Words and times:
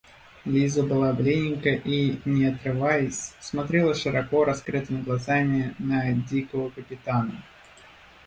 Лиза 0.45 0.81
была 0.81 1.13
бледненькая 1.13 1.75
и, 1.75 2.19
не 2.25 2.45
отрываясь, 2.45 3.35
смотрела 3.39 3.93
широко 3.93 4.43
раскрытыми 4.45 5.03
глазами 5.03 5.75
на 5.77 6.11
дикого 6.13 6.71
капитана. 6.71 7.43